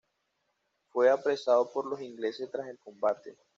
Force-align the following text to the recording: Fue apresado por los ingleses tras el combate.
Fue 0.89 1.11
apresado 1.11 1.71
por 1.71 1.85
los 1.85 2.01
ingleses 2.01 2.49
tras 2.49 2.67
el 2.67 2.79
combate. 2.79 3.37